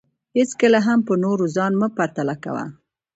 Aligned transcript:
هېڅکله 0.37 0.79
هم 0.87 0.99
په 1.07 1.13
نورو 1.23 1.45
ځان 1.55 1.71
مه 1.81 1.87
پرتله 1.97 2.35
کوه 2.43 2.65